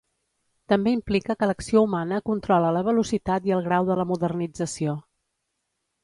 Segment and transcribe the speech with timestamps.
[0.71, 4.97] També implica que l'acció humana controla la velocitat i el grau de la modernització.